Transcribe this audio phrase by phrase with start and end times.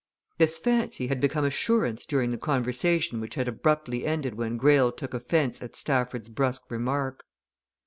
[0.39, 5.13] This fancy had become assurance during the conversation which had abruptly ended when Greyle took
[5.13, 7.23] offence at Stafford's brusque remark.